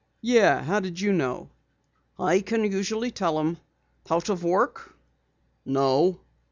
[0.23, 0.63] "Yeah.
[0.63, 1.51] How did you know?"
[2.17, 3.57] "I can usually tell 'em.
[4.09, 4.97] Out of work?"
[5.63, 6.21] "No."